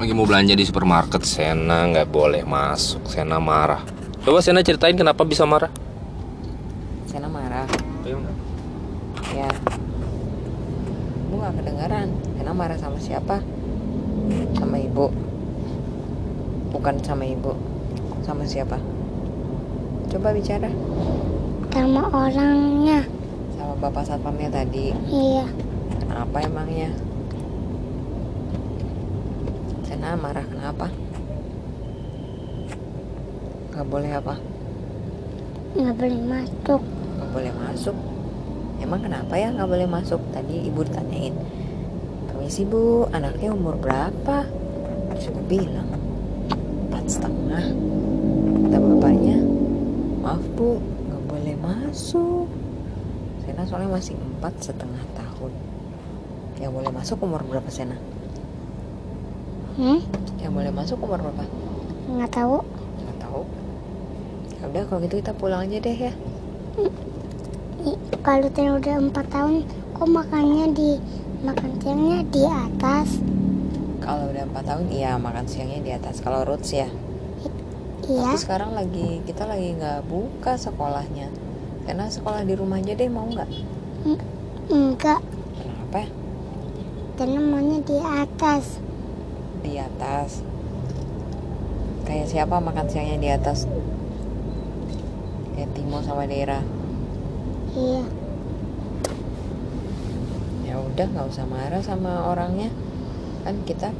[0.00, 3.04] lagi mau belanja di supermarket Sena nggak boleh masuk.
[3.04, 3.84] Sena marah.
[4.24, 5.68] Coba Sena ceritain kenapa bisa marah.
[7.04, 7.68] Sena marah.
[9.36, 9.52] Ya.
[11.28, 13.44] Bu nggak kedengaran Sena marah sama siapa?
[14.56, 15.12] Sama ibu.
[16.72, 17.52] Bukan sama ibu.
[18.24, 18.80] Sama siapa?
[20.08, 20.72] Coba bicara.
[21.76, 23.04] Sama orangnya.
[23.52, 24.96] Sama bapak satpamnya tadi.
[25.12, 25.44] Iya.
[26.08, 26.88] Kenapa emangnya
[29.90, 30.86] Sena marah kenapa?
[33.74, 34.38] Nggak boleh apa?
[35.74, 36.82] Nggak boleh masuk.
[37.18, 37.96] Nggak boleh masuk.
[38.78, 40.22] Emang kenapa ya nggak boleh masuk?
[40.30, 41.34] Tadi ibu ditanyain.
[42.30, 43.10] Permisi bu.
[43.10, 44.46] Anaknya umur berapa?
[45.10, 45.90] Terus bilang
[46.86, 47.66] empat setengah.
[48.70, 49.42] Kata bapaknya
[50.22, 52.46] maaf bu nggak boleh masuk.
[53.42, 55.50] Sena soalnya masih empat setengah tahun.
[56.62, 57.98] Yang boleh masuk umur berapa Sena
[59.78, 60.00] hmm?
[60.40, 61.44] Yang boleh masuk umur berapa
[62.10, 62.58] nggak tahu.
[63.00, 63.42] Nggak tahu.
[64.58, 66.12] Ya udah kalau gitu kita pulang aja deh ya.
[67.86, 69.64] I- kalau Tina udah empat tahun
[69.96, 70.90] kok makannya di
[71.46, 73.08] makan siangnya di atas?
[74.02, 76.20] Kalau udah empat tahun iya makan siangnya di atas.
[76.20, 76.90] Kalau roots ya.
[78.10, 78.34] Iya.
[78.34, 81.30] Tapi sekarang lagi kita lagi nggak buka sekolahnya.
[81.86, 83.48] Karena sekolah di rumah aja deh mau nggak?
[84.70, 85.20] enggak.
[85.56, 86.04] Kenapa?
[87.16, 88.89] Tina maunya di atas
[89.60, 90.44] Di atas.
[92.08, 93.68] Kayak siapa makan siangnya di atas?
[95.54, 96.64] Kayak Timo sama Dera.
[97.76, 98.02] iya
[100.66, 102.72] Ya udah nggak usah marah sama orangnya.
[103.46, 103.94] Kan kita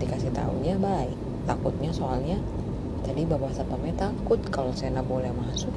[0.00, 1.18] dikasih tahunya baik.
[1.44, 2.38] Takutnya soalnya
[3.02, 5.72] tadi bapak satpamnya takut kalau Sena boleh masuk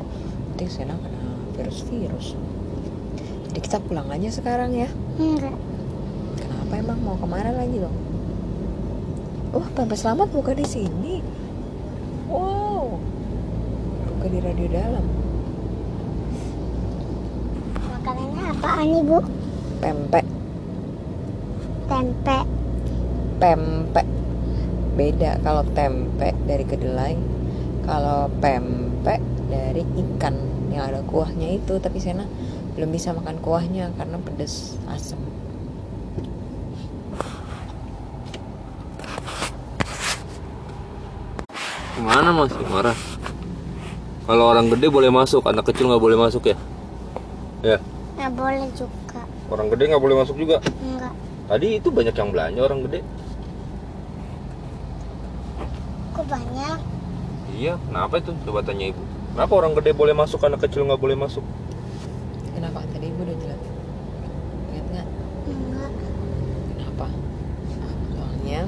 [0.54, 2.38] nanti Sena kena virus-virus.
[3.50, 4.88] Jadi kita pulang aja sekarang ya.
[5.20, 5.58] enggak
[6.40, 7.98] Kenapa emang mau ke mana lagi dong?
[9.54, 11.22] Wah, Pempes Selamat buka di sini.
[12.26, 12.98] Wow.
[14.10, 15.06] Buka di radio dalam.
[18.04, 19.18] makanannya apaan ibu
[19.80, 20.26] Pempek,
[21.88, 22.40] tempe
[23.38, 24.08] pempek.
[24.98, 27.16] Beda kalau tempe dari kedelai.
[27.84, 30.34] Kalau pempek dari ikan
[30.74, 32.26] yang ada kuahnya itu, tapi Sena
[32.74, 35.20] belum bisa makan kuahnya karena pedes asam.
[42.04, 43.00] Gimana masih marah
[44.28, 46.60] kalau orang gede boleh masuk anak kecil nggak boleh masuk ya?
[47.64, 47.80] Ya.
[48.20, 49.24] Nggak boleh juga.
[49.48, 50.60] Orang gede nggak boleh masuk juga?
[50.84, 51.16] Enggak
[51.48, 53.00] tadi itu banyak yang belanja orang gede.
[56.12, 56.80] Kok banyak?
[57.56, 58.36] Iya kenapa itu?
[58.52, 59.00] Coba tanya ibu.
[59.32, 61.48] Kenapa orang gede boleh masuk anak kecil nggak boleh masuk?
[62.52, 62.84] Kenapa?
[62.92, 63.62] Tadi ibu udah jelas.
[64.76, 65.08] Ingat nggak?
[65.48, 65.92] enggak
[66.68, 67.08] Kenapa?
[68.12, 68.62] Soalnya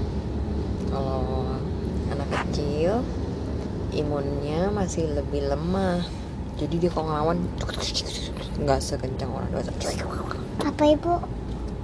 [0.87, 1.59] kalau
[2.15, 3.03] anak kecil
[3.95, 6.03] imunnya masih lebih lemah.
[6.55, 7.39] Jadi dia kalau ngelawan
[8.57, 9.71] nggak sekencang orang dewasa.
[10.61, 11.13] apa ibu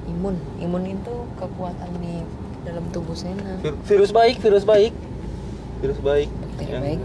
[0.04, 2.20] Imun, imun itu kekuatan di
[2.62, 3.56] dalam tubuh Sena.
[3.60, 4.92] Vir- virus baik virus baik
[5.80, 7.00] virus baik Bakteri Yang- baik.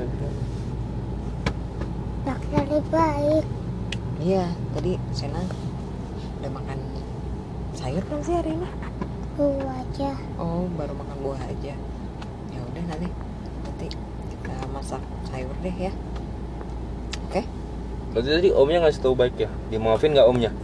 [2.23, 3.45] bakteri baik
[4.17, 5.43] Iya, tadi Sena
[6.37, 6.79] udah makan
[7.73, 8.69] sayur kan sih hari ini?
[9.35, 11.75] buah aja Oh, baru makan buah aja.
[12.49, 13.09] Ya udah nanti
[13.63, 13.87] nanti
[14.27, 14.55] kita
[14.87, 15.93] masak sayur deh ya.
[17.27, 17.43] Oke?
[18.15, 20.55] Berarti tadi omnya ngasih tahu baik ya dimaafin nggak omnya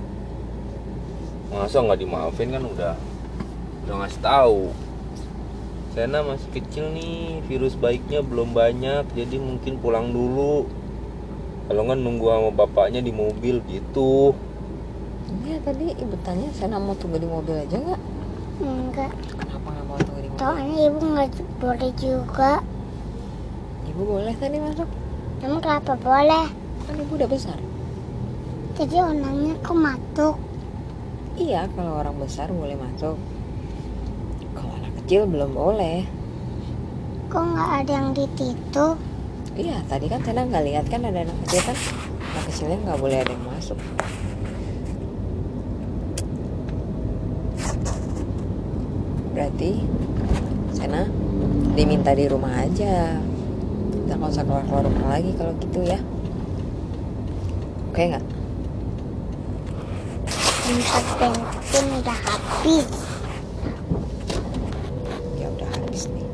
[1.51, 2.95] masa nggak dimaafin kan udah
[3.85, 4.71] udah ngasih tahu
[5.93, 10.65] Sena masih kecil nih virus baiknya belum banyak jadi mungkin pulang dulu
[11.67, 14.33] kalau nggak nunggu sama bapaknya di mobil gitu
[15.45, 18.01] Iya tadi ibu tanya Sena mau tunggu di mobil aja nggak?
[18.63, 20.41] enggak Kenapa nggak mau tunggu di mobil?
[20.41, 21.29] soalnya ibu nggak
[21.61, 22.53] boleh juga
[23.93, 24.89] Ibu boleh tadi masuk?
[25.43, 26.47] emang kenapa boleh
[26.83, 27.59] Kan ibu udah besar.
[28.75, 30.37] jadi orangnya kok masuk
[31.33, 33.17] Iya, kalau orang besar boleh masuk.
[34.53, 36.05] Kalau anak kecil belum boleh.
[37.27, 38.87] kok nggak ada yang dititu
[39.53, 41.77] Iya, tadi kan Sena nggak lihat kan ada anak kecil kan?
[42.33, 43.77] Anak kecilnya nggak boleh ada yang masuk.
[49.33, 49.71] Berarti
[50.73, 51.05] Sena
[51.73, 53.21] diminta di rumah aja
[54.13, 55.97] kita nggak usah keluar keluar rumah lagi kalau gitu ya.
[57.89, 58.25] Oke nggak?
[61.17, 62.89] Bensin udah habis.
[65.41, 66.29] Ya udah habis nih.